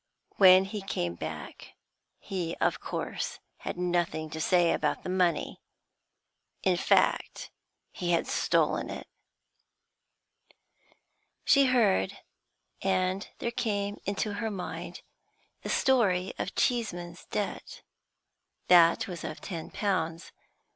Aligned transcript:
When 0.37 0.63
he 0.65 0.81
came 0.81 1.13
back 1.13 1.73
hoof 2.27 2.79
course 2.79 3.37
had 3.57 3.77
nothing 3.77 4.31
to 4.31 4.41
say 4.41 4.71
about 4.73 5.03
the 5.03 5.09
money; 5.09 5.61
in 6.63 6.75
fact, 6.75 7.51
he 7.91 8.09
had 8.09 8.25
stolen 8.25 8.89
it.' 8.89 9.05
She 11.45 11.65
heard, 11.67 12.17
and 12.81 13.29
there 13.37 13.51
came 13.51 14.01
into 14.05 14.33
her 14.33 14.49
mind 14.49 15.03
the 15.61 15.69
story 15.69 16.33
of 16.39 16.55
Cheeseman's 16.55 17.25
debt. 17.25 17.83
That 18.69 19.07
was 19.07 19.23
of 19.23 19.39
ten 19.39 19.69
pounds. 19.69 20.31